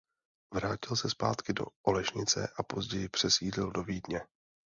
[0.53, 4.21] Vrátil se zpátky do Olešnice a později přesídlil do Vídně.